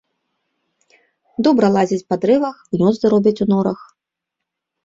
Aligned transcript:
Добра 1.47 1.69
лазяць 1.75 2.01
па 2.13 2.19
дрэвах, 2.23 2.55
гнёзды 2.77 3.05
робяць 3.15 3.39
у 3.47 3.49
норах. 3.55 3.79